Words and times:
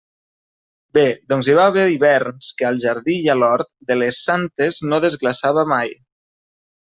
Bé, 0.97 1.01
doncs 1.33 1.49
hi 1.51 1.57
va 1.57 1.65
haver 1.71 1.83
hiverns 1.95 2.47
que 2.61 2.67
al 2.69 2.81
jardí 2.85 3.17
i 3.27 3.29
a 3.33 3.35
l'hort 3.41 3.69
de 3.91 3.99
«les 4.03 4.23
santes» 4.31 4.81
no 4.87 5.01
desglaçava 5.05 5.67
mai. 5.73 5.93